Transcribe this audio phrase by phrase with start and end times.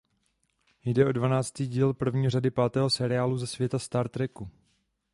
[0.85, 4.49] Jde o dvanáctý díl první řady pátého seriálu ze světa Star Treku.